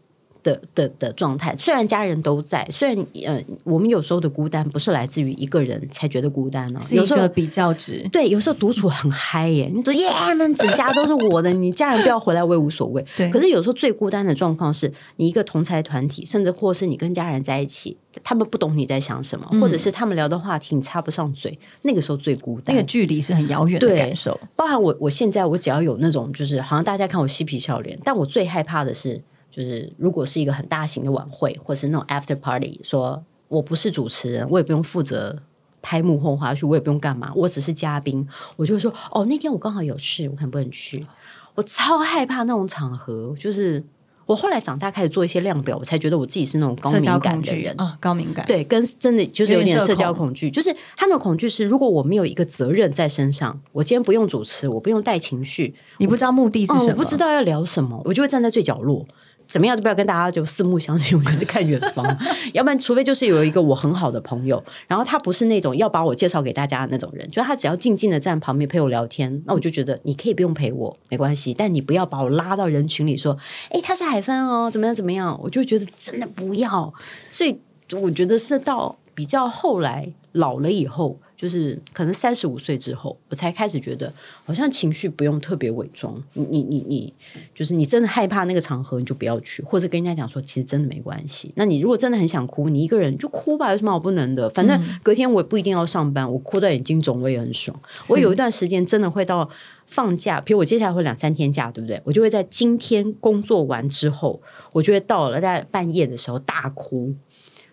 [0.45, 8.08] 的的的状态，虽然家人都在，虽然呃，我们有时候的孤单不是来自于一个人才觉得孤单呢，有时候比较值。
[8.12, 13.03] 对，有时候独处很嗨耶，你说耶，那整家都是我的，你家人不要回来我也无所谓。
[13.17, 24.39] 对，可是有时候最孤单的状况是你一个同才团体，甚至或是你跟家人在一起，他们不懂你在想什么，或者是他们聊的话题你插不上嘴，那个时候最孤单，那个距离是很遥远的感受。
[24.55, 29.23] 包含我，我现在我只要有那种就是好像大家看我嬉皮笑脸，但我最害怕的是。
[29.56, 35.41] 就是如果是一个很大型的晚会，或是那种 after party，说我不是主持人，我也不用负责
[35.82, 41.08] 拍幕后花絮，我也不用干嘛，我只是嘉宾，我就会说哦，那天我刚好有事，我可能不能去。
[41.54, 43.82] 我超害怕那种场合，就是
[44.26, 59.08] 我后来长大开始做一些量表，我才觉得我自己是那种高敏感的人啊，高敏感对，跟真的就是有点社交恐惧，就是他的恐惧是，如果我没有一个责任在身上，我今天不用主持，我不用带情绪，你不知道目的是什么，我不知道要聊什么，我就会站在最角落。
[59.47, 62.05] 怎么样都不要跟大家就四目相接，我就是看远方。
[62.53, 71.53] 要不然，除非就是有一个我很好的朋友，然后他不是那种要把我介绍给大家的那种人，就他只要静静的站旁边陪我聊天，那我就觉得你可以不用陪我，没关系。
[71.53, 73.38] 但你不要把我拉到人群里说，
[73.69, 75.39] 哎，他是海芬哦，怎么样怎么样？
[75.43, 76.93] 我就觉得真的不要。
[77.29, 77.60] 所以
[78.01, 81.19] 我觉得是到比较后来老了以后。
[81.38, 84.12] 就是可能三十五岁之后，我才开始觉得
[84.45, 86.21] 好像情绪不用特别伪装。
[86.34, 87.13] 你你你你，
[87.54, 91.52] 就是你真的害怕那个场合，你就不要去，或者跟人家讲说，其实真的没关系。
[91.56, 94.50] 那你如果真的很想哭，你一个人就哭吧，有什么好不能的？
[94.52, 97.78] 反正隔天我也不一定要上班，我哭到眼睛肿，我也很爽。
[98.10, 99.50] 我有一段时间真的会到
[99.86, 102.02] 放假，比如我接下来会两三天假，对不对？
[102.06, 107.13] 我就会在今天工作完之后，我就会到了在半夜的时候大哭。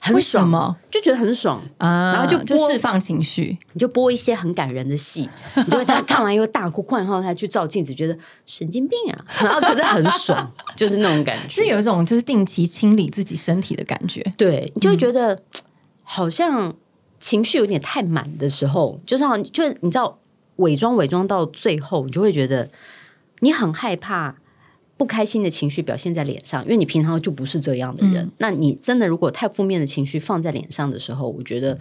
[0.05, 2.13] 很爽，就觉得很爽啊！
[2.13, 9.25] 然后就就释放情绪，你就播一些很感人的戏， 你就会他看完以后大哭，哭完后他去照镜子，觉得神经病啊！
[9.41, 14.21] 然后可是很爽， 就是那种感觉，是有一种就是定期清理自己身体的感觉。
[14.37, 15.41] 对，你就会觉得
[16.03, 16.75] 好像
[17.21, 20.19] 情绪有点太满的时候，就是就你知道
[20.57, 22.69] 伪装伪装到最后，你就会觉得
[23.39, 24.35] 你很害怕。
[25.03, 28.31] 不开心的情绪表现在脸上，因为你平常就不是这样的人。
[28.39, 31.77] 那你真的如果太负面的情绪放在脸上的时候，我觉得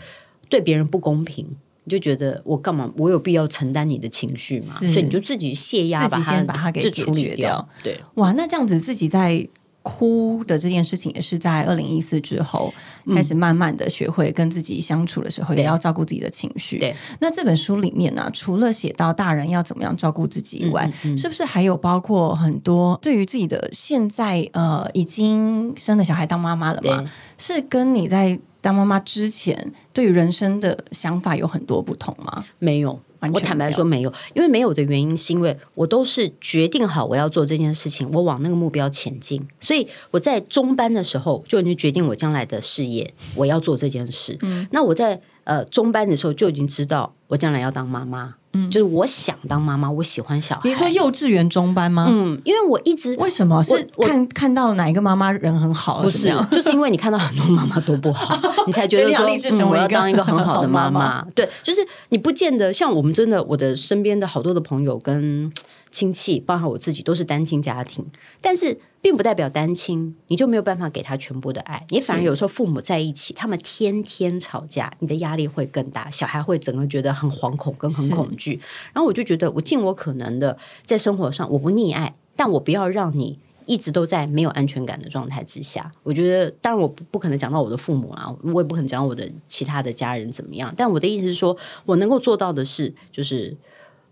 [0.50, 1.46] 对别人不公平。
[1.84, 2.92] 你就觉得我干嘛？
[2.98, 4.66] 我有必要承担你的情绪吗？
[4.66, 7.70] 所以你就自己泄压，自己先把它给处理掉。
[7.84, 9.48] 对，哇，那这样子自己在。
[9.84, 12.72] 哭的这件事情也是在二零一四之后
[13.15, 16.78] 开始慢慢的学会跟自己相处的时候，也要照顾自己的情绪。
[16.80, 27.12] 对，那这本书里面呢，除了写到大人要怎么样照顾自己以外，是不是还有包括很多对于自己的现在呃已经生了小孩当妈妈了嘛？
[27.38, 32.46] 是跟你在当妈妈之前对于人生的想法有很多不同吗？
[32.60, 33.00] 没有。
[33.34, 39.46] 我坦白说没有，因为没有的原因是因为我都是决定好我要做这件事情，我往那个目标前进。
[39.60, 44.38] 所以我在中班的时候就已经决定我将来的事业，我要做这件事。
[44.42, 48.36] 嗯，那我在呃中班的时候就已经知道我将来要当妈妈。
[48.54, 50.62] 嗯，就是我想当妈妈，我喜欢小孩。
[50.65, 52.06] 你说幼稚园中班吗？
[52.10, 56.01] 嗯，因为我一直为什么是看看到哪一个妈妈人很好？
[56.01, 61.25] 不是，就是因为你看到很多妈妈都不好， 你才觉得说我要当一个很好的妈妈。
[61.34, 65.49] 对，就是你不见得像我们真的，我的身边的好多的朋友跟。
[65.91, 68.06] 亲戚，包括我自己，都是单亲家庭，
[68.39, 71.86] 但是并不代表单亲你就没有办法给他全部的爱。
[71.89, 78.60] 你反而有时候父母在一起，他们天天吵架，你的压力会更大，小孩会整个觉得很惶恐跟很恐惧。
[78.93, 85.91] 然后我就觉得，我尽我可能的在生活上，我不溺爱，但我不要让你一直都在没有安全感的状态之下。
[86.04, 90.73] 我觉得，当然我不不可能讲到我的父母啊，我也不可能讲我的其他的家人怎么样。
[90.77, 93.58] 但我的意思是说，我能够做到的是，就是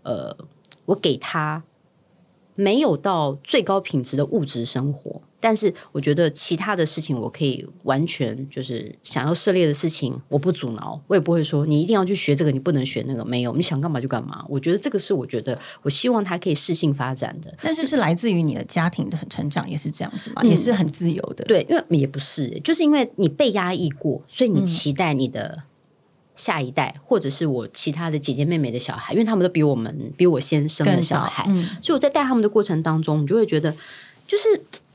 [0.02, 0.36] 呃，
[0.84, 1.62] 我给他。
[2.60, 13.24] 没有到最高品质的物质生活，但是我觉得其他的事情我可以完全就是想要涉猎的事情，我不阻挠，我也不会说你一定要去学这个，你不能学那个。
[13.24, 14.44] 没有，你想干嘛就干嘛。
[14.46, 17.50] 我觉得这个是我觉得我希望他可以适性发展的。
[17.62, 21.44] 但是是来自于你的家庭的成长也是这样子嘛，也是很自由的。
[21.44, 25.62] 对，因为也不是，就是因为你被压抑过，所以你期待你的。
[26.40, 31.44] 下一代，或者是我其他的姐姐妹妹的小孩，因为他们都比我们比我先生的小孩，
[31.82, 33.76] 所以我在带他们的过程当中，你就会觉得，
[34.26, 34.44] 就是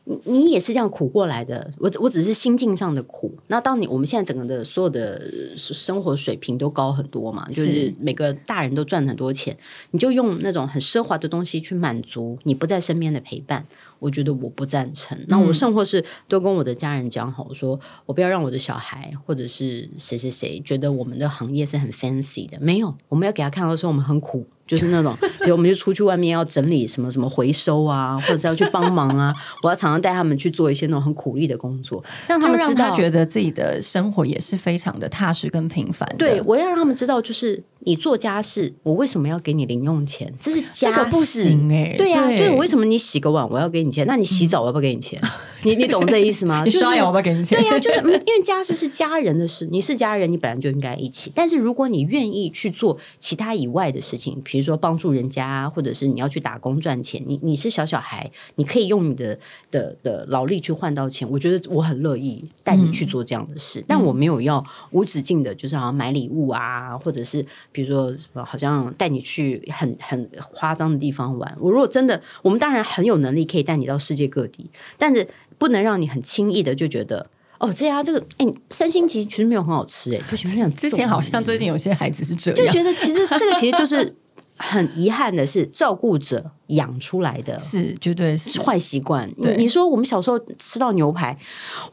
[0.06, 3.32] 你你也是这样苦过来的，我我只是心境上的苦。
[3.48, 5.22] 那当你我们现在整个的所有的
[5.56, 9.56] 生活水平都高很多嘛，就是每个大人都赚很多钱，
[9.92, 13.64] 你就用那种很奢华的东西去满足你不在身边的陪伴。
[14.06, 15.20] 我觉得我不赞成。
[15.28, 22.60] 那我甚或是都跟我的家人讲好，说我不要让我的小孩或者是谁谁谁觉得我们的行业是很 fancy 的。
[22.62, 24.46] 没有，我们要给他看到说我们很苦。
[24.68, 25.16] 就是那种，
[25.46, 36.10] 比如我们就出去外面要整理什么什么回收啊，或者是要去帮忙啊，我要常常带他们去做一些那种很苦力的工作，让他们让他觉得自己的生活也是非常的踏实跟平凡。
[36.18, 40.34] 对，我要让他们知道，就是你做家事，我为什么要给你零用钱？
[40.40, 44.06] 这是家事哎，对呀，就是为什么你洗个碗我要给你钱？
[44.06, 45.20] 那你洗澡我要不要给你钱？
[45.66, 46.64] 你你懂这意思吗？
[46.66, 47.60] 你刷牙我要不给你钱？
[47.60, 51.32] 对呀，就是因为家事是家人的事，你是家人，你本来就应该一起。
[51.34, 59.38] 但是如果你愿意去做其他以外的事情，比如说帮助人家，或者是你要去打工赚钱，你你是小小孩，你可以用你的
[59.72, 61.30] 的的劳力去换到钱。
[61.30, 71.58] 我觉得我很乐意带你去做这样的事，但我没有要无止境的，就是好像买礼物啊，或者是比如说好像带你去很很夸张的地方玩。
[71.60, 75.26] 我如果真的，我们当然很有能力可以带你到世界各地，但是。
[75.58, 84.16] 不能让你很轻易的就觉得哦，这家这个哎，三星级其实没有很好吃哎，就觉得之前好像最近有些孩子是这样，就觉得其实这个其实就是。
[84.58, 89.30] 很遗憾的是，照顾者养出来的是绝对是坏习惯。
[89.38, 91.38] 你你说我们小时候吃到牛排，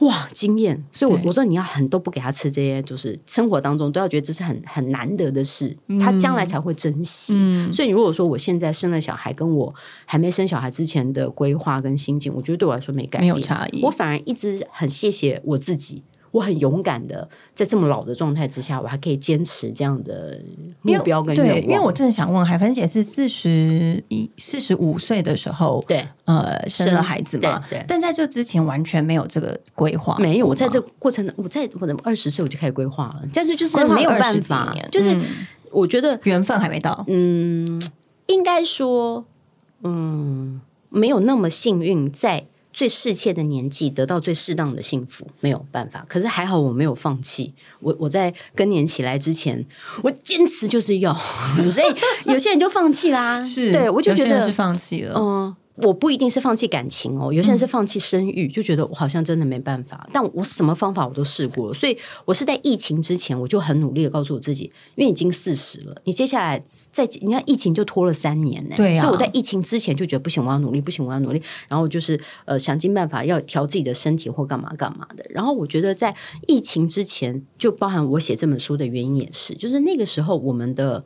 [0.01, 0.83] 哇，惊艳！
[0.93, 7.35] 所以，我我说你要很都不给他吃这些，就是生活当中都要觉得这是很很难得的事，他将来才会珍惜。
[7.73, 9.75] 所以，你如果说我现在生了小孩，跟我
[10.07, 13.83] 还没生小孩之前的规划跟心境，我觉得对我来说没改变，没有差异。
[13.83, 16.03] 我反而一直很谢谢我自己。
[16.33, 20.41] 我很勇敢的，在这么老的状态之下，我还可以坚持这样的
[20.81, 21.63] 目标跟愿望。
[21.63, 27.63] 因为我正想问，海芬姐是四十一、四十五岁的时候，对，呃，生了孩子嘛？
[27.69, 27.85] 对。
[27.87, 30.47] 但在这之前完全没有这个规划，没有。
[30.47, 35.15] 我在这过程，我在我的二十岁我就开始规划了，但是就是没有办法，就是
[35.71, 37.05] 我觉得缘分还没到。
[37.09, 37.81] 嗯，
[38.29, 39.27] 应该说，
[39.83, 42.47] 嗯，没有那么幸运在。
[42.73, 47.53] 最适切的年纪得到最适当的幸福没有办法，可是还好我没有放弃。
[47.81, 49.65] 我我在更年起来之前，
[50.03, 51.15] 我坚持就是要，
[51.71, 51.95] 所以
[52.33, 53.43] 有些人就放弃啦。
[53.43, 55.15] 是对我就觉得是放弃了。
[55.19, 55.55] 嗯。
[55.77, 60.07] 我不一定是放弃感情哦，有些人是放弃生育，就觉得我好像真的没办法。
[60.13, 64.65] 但我什么方法我都试过了，所以我是在疫情之前我就很努力的告诉我自己，
[64.97, 75.25] 因为已经四十了，你接下来在你看疫情就拖了三年呢，对所以我在疫情之前就觉得不行，我要努力，不行，我要努力，然后就是呃想尽办法要调自己的身体或干嘛干嘛的。
[75.31, 76.15] 然后我觉得在
[76.47, 81.03] 疫情之前，就包含我写这本书的原因也是，就是那个时候我们的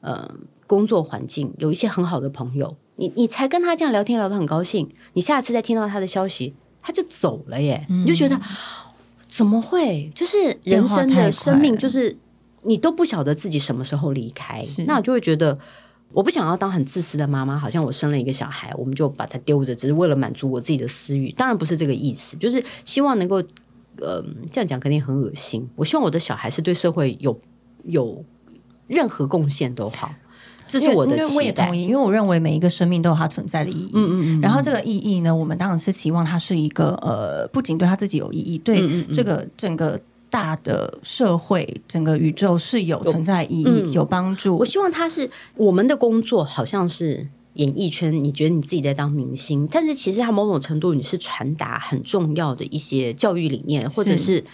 [0.00, 0.28] 呃
[0.66, 2.76] 工作环境有一些很好的朋友。
[2.98, 8.38] 你你才跟他这样聊天聊得很高兴，你下次再听到他的消息，他就走了耶，你就觉得
[9.28, 10.10] 怎么会？
[10.14, 12.16] 就是人生的生命，就是
[12.62, 15.56] 你都不晓得自己什么时候离开，那我就会觉得
[16.12, 21.30] 我不想要当很自私的妈妈，好像我生了一个小孩，我们就把他丢着，只是为了满足我自己的私欲。
[21.32, 23.36] 当然不是这个意思，就是希望能够，
[24.00, 25.68] 呃，这样讲肯定很恶心。
[25.76, 27.38] 我希望我的小孩是对社会有
[27.84, 28.24] 有
[28.88, 30.12] 任何贡献都好。
[30.68, 33.90] 这是我的期待，因为我认为每一个生命都有它存在的意义。
[33.94, 34.40] 嗯嗯嗯。
[34.40, 39.98] 然后这个意义呢，我们当然是期望它是一个呃，不仅对他自己有意义，对这个整个
[40.30, 44.58] 大的社会、整个宇宙是有存在意义、有帮助。
[44.58, 54.44] 我希望他是我们的工作，好像是演艺圈，你觉得你自己在当明星，但是其实它某种程度你是传达很重要的一些教育理念，或者是。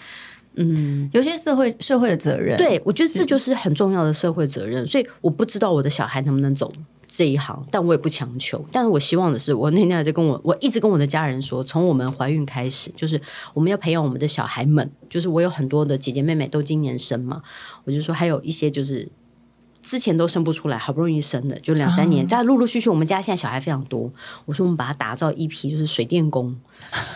[0.57, 4.85] 嗯，有些社会社会的责任，对我觉得这就是很重要的社会责任。
[4.85, 6.71] 所以我不知道我的小孩能不能走
[7.07, 8.63] 这一行，但我也不强求。
[8.71, 13.19] 但是我希望的是，我那天还在跟我，我一直跟我的家人说，从我们怀孕开始，就是
[13.53, 14.89] 我们要培养我们的小孩们。
[15.09, 17.41] 就是我有很多的姐姐妹妹都今年生嘛，
[17.83, 19.09] 我就说还有一些就是。
[19.85, 22.89] 之前都生不出来，好不容易生的，就两三年，就陆陆续续。
[22.89, 24.11] 我们家现在小孩非常多，
[24.45, 26.53] 我说我们把它打造一批，就是水电工。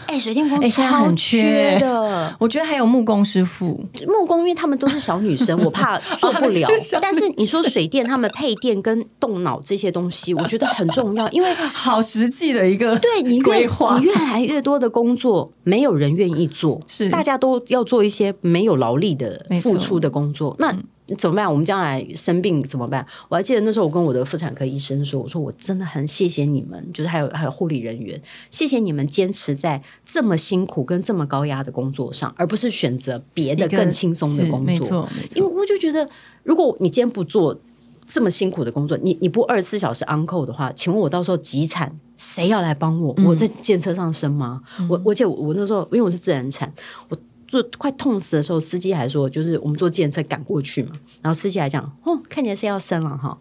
[0.05, 3.84] 哎，水电工现在很缺的，我觉得还有木工师傅。
[4.05, 6.69] 木工因为他们都是小女生， 我怕做不了。
[7.01, 20.71] 但是你说水电，他们配电跟动脑这些东西，我觉得很重要，因为好实际的一个对你越你越来越多的工作，没有人愿意做，是大家都要做一些没有劳力的付出的工作，那。
[21.17, 21.50] 怎么办？
[21.50, 23.06] 我们将来生病怎么办？
[23.28, 34.65] 我还记得那时候，我跟我的妇产科医生说：“我说我真的很谢谢你们，就是还有还有护理人员，谢谢你们坚持在这么辛苦跟这么高压的工作上，而不是选择别的更轻松的工作。
[34.65, 36.08] 没错，因为我就觉得，
[36.43, 37.60] 如果你今天不做
[38.06, 43.15] 这么辛苦的工作，你你不二十四小时 on call 的话，请问我到时候急产？”谁要来帮我？
[43.26, 44.62] 我在电车上生吗？
[44.89, 46.69] 我而且我那时候因为我是自然产，
[47.08, 47.17] 我
[47.50, 50.91] 做快痛死的时候，司机还说就是我们坐电车赶过去嘛，
[51.22, 53.38] 然后司机还讲哦，看起来是要生了哈。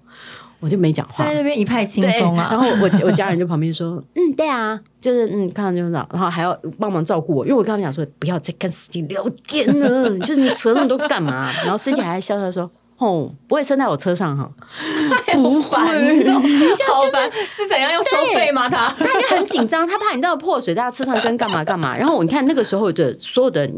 [0.61, 2.49] 我就没讲话，在那边一派轻松啊。
[2.51, 14.51] 然后我我家人就旁边说：“嗯，对啊，就是嗯，看到就知道。”然后还要帮忙照顾我，因为我跟他们讲说：“不要再跟司机聊天了， 就是你扯那么多干嘛？”然后司机还笑笑说：“哦，不会生在我车上哈，
[15.35, 18.69] 不烦，好烦，是怎样要收费吗？
[18.69, 21.97] 他他就很紧张，他怕你到破水，在车上跟干嘛干嘛。
[21.97, 23.71] 然后你看那个时候的所有的。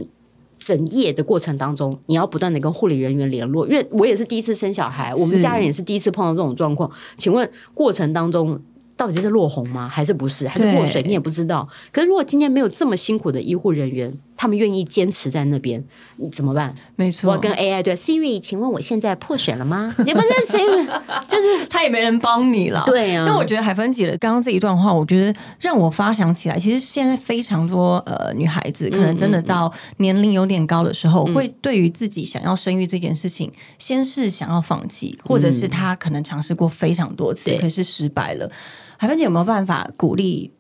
[0.61, 6.89] 整夜的过程当中，你要不断的跟护理人员联络，因为我也是第一次生小孩，我们家人也是第一次碰到这种状况。
[7.17, 8.61] 请问过程当中。
[9.01, 9.89] 到底是落红吗？
[9.89, 10.47] 还是不是？
[10.47, 11.03] 还是过水？
[11.05, 11.67] 你也不知道。
[11.91, 15.85] 可是如果今天没有这么辛苦的医护人员，他们愿意坚持在那边，
[16.17, 16.75] 你怎么办？
[16.97, 19.95] 没错，我跟 AI 对 Siri，请问我现在破水了吗？
[20.07, 20.59] 你不是谁？
[21.29, 22.83] 就是他也没人帮你了。
[22.87, 23.25] 对啊。
[23.27, 38.51] 但我觉得海芬姐的刚刚这一段话，我觉得让我发想起来，其实现在非常多呃女孩子，可能真的到年龄有点高的时候，会对于自己想要生育这件事情，先是想要放弃，或者是她可能尝试过非常多次，可是失败了。
[38.97, 40.51] 海芬姐有没有办法鼓励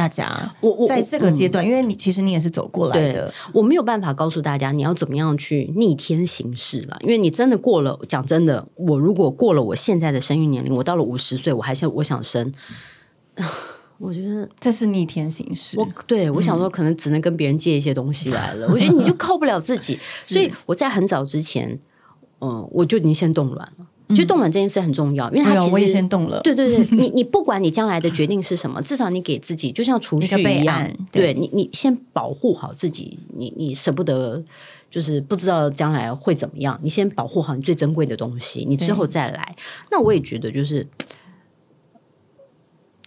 [0.00, 0.54] 大家？
[0.62, 6.96] 我我在这个阶段，因为你其实你也是走过来的，我没有办法告诉大家你要怎么样去逆天行事了。
[7.02, 12.50] 因为你真的过了，讲真的，我如果过了我现在的生育年龄，我到了五十岁，我还想我想生，
[13.98, 15.78] 我觉得这是逆天行事。
[15.78, 18.66] 我对我想说，可能只能跟别人借一些东西来了。
[18.70, 21.78] 我觉得你就靠不了自己， 所以我在很早之前，
[22.40, 23.86] 嗯，我就已经先冻卵了。
[24.14, 26.40] 就冻卵这件事很重要，因为它其实我也先动了。
[26.42, 34.42] 对对对， 你你不管你将来的决定是什么，至少你给自己就像储蓄一样，对你你先保护好自己，你你舍不得，
[34.90, 39.56] 就是不知道将来会怎么样，你先保护好你最珍贵的东西，你之后再来。
[39.90, 40.86] 那我也觉得就是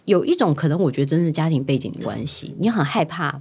[0.04, 3.40] 有一种可能，我觉得真是家庭背景的关系，你很害怕。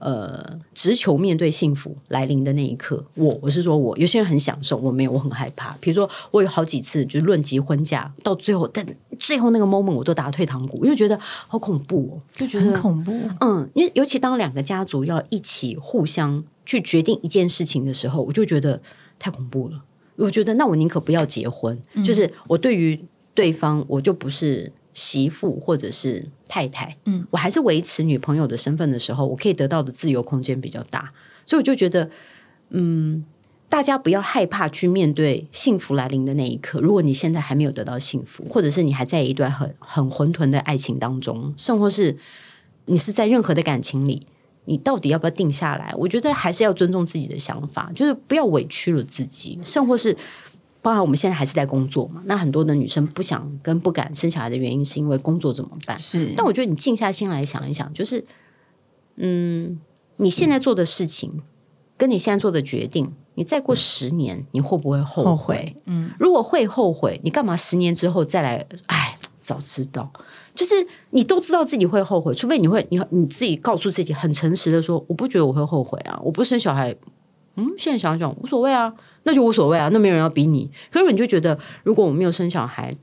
[0.00, 5.76] 呃，直求面对幸福来临的那一刻，我我是说，我有些人很享受，我没有，我很害怕。
[5.78, 8.84] 比如说，我有好几次就论及婚嫁，到最后，但
[9.18, 13.12] 最后那个 moment 我都打退堂鼓，因为觉得好恐怖哦，就觉得很恐怖。
[13.40, 18.80] 嗯，因为尤其当两个家族要一起互相去决定一件事情的时候，我就觉得
[19.18, 19.82] 太恐怖了。
[20.16, 22.98] 我觉得那我宁可不要结婚，就是我对于
[23.34, 24.72] 对方，我就不是。
[24.92, 31.12] 媳妇或者是太太，嗯，我还是维持女朋友的身份的时候，我可以得到的自由空间比较大，
[31.46, 32.10] 所以我就觉得，
[32.70, 33.24] 嗯，
[33.68, 36.80] 大家不要害怕去面对幸福来临的那一刻。
[36.80, 42.16] 如果你现在还没有得到幸福，或者是你还在一段很很混沌的爱情当中，甚或是
[42.86, 44.26] 你是在任何的感情里，
[44.64, 45.94] 你到底要不要定下来？
[45.96, 50.16] 我觉得还是要尊重自己的想法，就是不要委屈了自己，甚或是。
[50.82, 52.22] 包含我们现在还是在工作嘛？
[52.24, 55.96] 那很多的女生不想跟不敢生小孩的原因，是因为工作怎么办？
[55.98, 56.32] 是。
[56.36, 58.24] 但我觉得你静下心来想一想，就是，
[59.16, 59.78] 嗯，
[60.16, 61.42] 你现在做的事情，
[61.98, 65.76] 跟你现在做的决定，你再过十年，你会不会后悔？
[65.84, 68.66] 嗯，如果会后悔，你干嘛十年之后再来？
[68.86, 70.10] 哎，早知道，
[70.54, 70.74] 就是
[71.10, 76.96] 你都知道自己会后悔，除非你会，你你自己告诉自己很诚实的说，我不觉得我会后悔啊，我不生小孩。
[77.60, 78.92] 嗯，现在想想无所谓啊，
[79.24, 80.70] 那就无所谓啊，那没有人要逼你。
[80.90, 82.96] 可是你就觉得，如果我没有生小孩，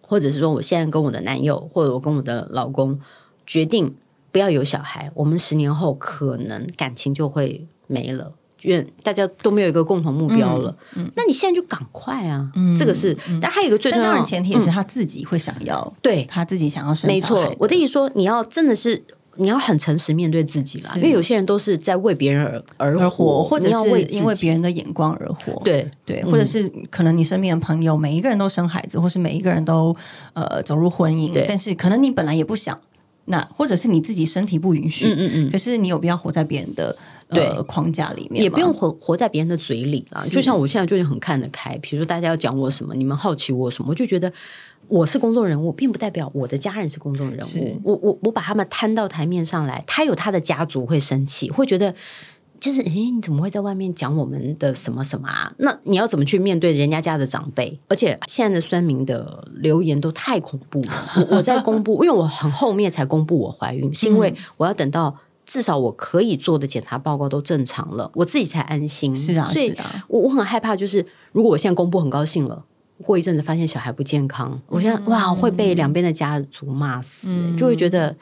[0.00, 2.98] 或者是说我现在跟我的男友或者我跟我的老公
[3.46, 3.94] 决定
[4.30, 8.32] 不要有小孩，我们十年后可能感情就会没了，
[8.62, 10.76] 因为大家都没有一个共同目标了。
[10.96, 12.50] 嗯，那你现在就赶快啊！
[12.54, 17.06] 嗯，这个是，但还有一个最重要的前提也是他自己会想要，对他自己想要生。
[17.08, 19.04] 没错，我的意思说，你要真的是。
[19.38, 22.44] 你要很诚实面对自己啦，因为有些人都是在为别人
[22.76, 25.60] 而而活，或者是因为别人的眼光而活。
[25.64, 25.88] 对。
[26.04, 29.94] 对，或者是可能你身边的朋友每一个人都生孩子，或是每一个人都
[30.32, 32.80] 呃走入婚姻，但是可能你本来也不想，
[33.26, 36.96] 那或者是你自己身体不允许，嗯嗯嗯，可是你有必要活在别人的
[37.28, 40.24] 呃框架里面，也不用活活在别人的嘴里啊。
[40.26, 44.32] 就像我现在就很看得开，比如说大家要讲我什么，你们好奇我什么，我就觉得。
[44.88, 47.80] 我是公众人物，并不代表我的家人是公众人物。
[47.84, 51.94] 我我我把他们摊到台面上来，他有他的家族会生气，会觉得
[52.58, 55.52] 就是诶，你怎么会在外面讲我们的什么什么啊？
[55.58, 57.78] 那你要怎么去面对人家家的长辈？
[57.88, 61.10] 而且现在的酸民的留言都太恐怖了。
[61.16, 65.14] 我我在公布， 因为我很后面才公布我怀孕，是因为我要等到
[65.44, 69.14] 至少我可以做的检查报告都正常了，我自己才安心。
[69.14, 69.72] 是啊，所以
[70.08, 72.64] 我我很害怕，就是如果我现在公布很高兴了。
[73.02, 78.14] 过一阵子发现小孩不健康，我现在哇会被两边的家族骂死，就会觉得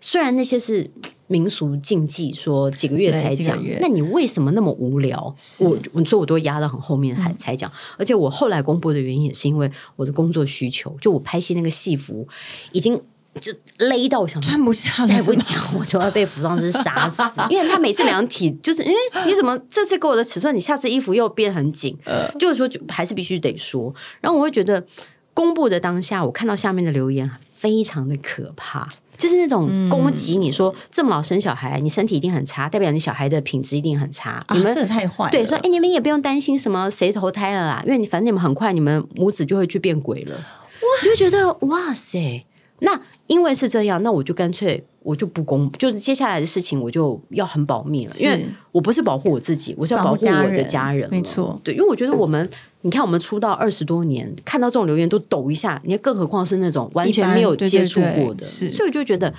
[0.00, 0.90] 虽然那些是
[1.26, 5.34] 民俗禁忌，说几个月才讲，那你为什么那么无聊？
[5.60, 12.26] 我我说我都压到很后面才才讲，而且我后来公布的原因也是因为我的工作需求，就我拍戏那个戏服
[12.72, 13.00] 已经
[13.38, 18.92] 就勒到我想穿不下，再不讲我就要被服装师杀死， 因为他每次量体就是，哎，
[19.26, 21.96] 你怎么这次给我的尺寸，你下次衣服又变很紧，
[22.38, 23.94] 就是说就还是必须得说。
[24.20, 24.84] 然后我会觉得
[25.32, 34.42] 公布的当下，我看到下面的留言非常的可怕，就是那种攻击你说这么老生小孩，你身体一定很差，代表你小孩的品质一定很差。
[34.52, 40.36] 你们这太坏，对，说哎，你们也不用担心什么谁投胎了啦，因为你反正你们很快你们母子就会去变鬼了。
[40.82, 42.44] 我就觉得哇塞。
[42.80, 51.08] 那因为是这样，那我就干脆我就不公，就是接下来的事情我就要很保密了，因为我不是保护我自己，我是要保护我的家人。
[51.10, 52.48] 没错，对，因为我觉得我们，
[52.82, 59.32] 你看我们出道二十多年，看到这种留言都抖一下，你更何况是那种完全没有接触过的，所以我就觉得，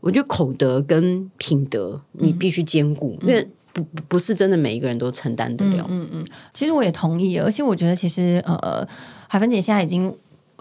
[0.00, 5.86] 我觉得口德跟品德你必须兼顾，因为不不是真的每一个人都承担得了。
[5.88, 8.86] 嗯嗯，其实我也同意，而且我觉得其实呃，
[9.28, 10.12] 海芬姐现在已经。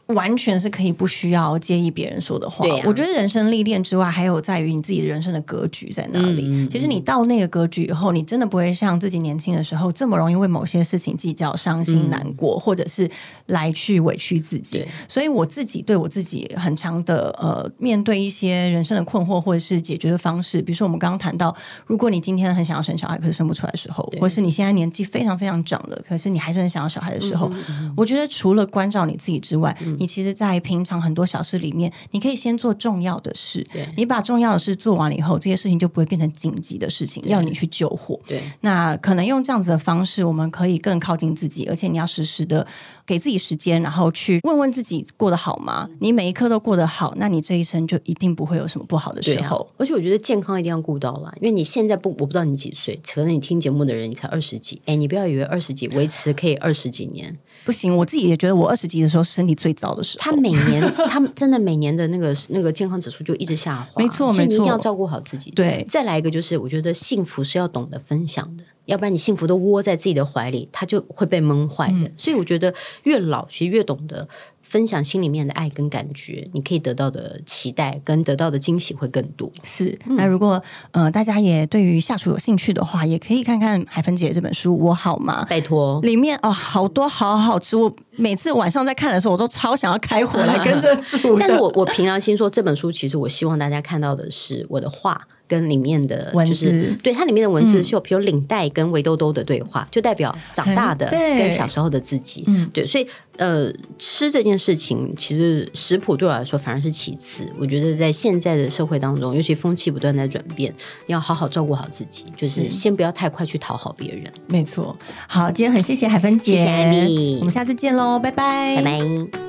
[0.08, 2.66] 完全是可以不需要介意别人说的话。
[2.86, 6.68] 我觉得人生历练之外，还有在于你自己人生的格局在哪里。
[6.70, 13.10] 其实你到那个格局以后，你真的不会像自己年轻的时候这么容易为某些事情计较、伤心难过，或者是
[13.48, 14.86] 来去委屈自己。
[15.08, 21.56] 所以我自己对我自己很强的呃，面对一些人生的困惑或者是解决的方式，比如说我们刚刚谈到，
[21.86, 27.52] 如果你今天很想要生小孩，可是生不出来的时候，或是你现在年纪非常非常长了，可是你还是很想要小孩的时候，
[27.96, 33.64] 我觉得除了关照你自己之外，你其实，在平常很多小事里面，你可以先做重要的事。
[33.72, 38.20] 对，你把重要的事做完了以后，这些事情就不会变成紧急的事情，要你去救火。
[38.28, 42.66] 对，那可能用这样子的方式，我们可以更靠近自己，而且你要实时的
[43.08, 45.90] 给自己时间，然后去问问自己过得好吗？
[46.00, 49.66] 你每一刻都过得好，那你这一生就一定不会有什么不好的时候。
[49.78, 54.82] 而且我觉得健康一定要顾到了，因为你现在不，我不知道你几岁，可能你听节目的人你才二十几。
[54.86, 57.34] 哎，你不要以为二十几维持可以二十几年。
[57.64, 60.22] 不行，我自己也觉得我二十几的时候身体最糟的时候。
[60.22, 63.88] 他每年， 他们真的每年的那个那个健康指数就一直下滑。
[63.96, 65.50] 没错，没错，你一定要照顾好自己。
[65.52, 72.12] 对，再来一个就是，我觉得幸福是要懂得分享的，要不然你幸福都窝在自己的怀里，他就会被闷坏的。
[72.18, 72.74] 所以我觉得
[73.04, 74.28] 越老其实越懂得。
[74.62, 79.50] 分享心里面的爱跟感觉，你可以得到的期待跟得到的惊喜会更多。
[79.64, 80.62] 是，那如果
[80.92, 85.46] 呃大家也对于下厨有兴趣的话，也可以看看海芬姐这本书《我好吗》。
[85.50, 91.38] 拜托，里面哦好多好好吃，我每次晚上在看的时候，我都超想要开火来跟着煮。
[91.40, 95.26] 但是我我凭良心说，这本书其实我希望大家看到的是我的画。
[95.48, 102.44] 跟里面的文字，对它里面的文字是有，比如领带跟围兜兜的对话，就代表长大的跟小时候的自己。
[102.48, 107.48] 嗯，对，所以呃，吃这件事情，其实食谱对我来说反而是其次。
[107.60, 110.74] 我觉得在现在的社会当中，尤其风气不断在转变，
[111.08, 114.24] 要好好照顾好自己，就是先不要太快去讨好别人。
[114.48, 114.96] 没错。
[115.28, 119.47] 好，今天很谢谢海芬姐，谢谢艾米，我们下次见喽，拜拜，拜拜。